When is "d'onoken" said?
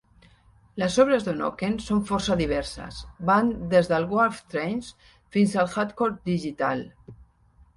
1.25-1.75